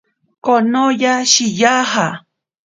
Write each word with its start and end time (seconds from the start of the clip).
Konoya 0.45 1.13
shiyaja. 1.31 2.07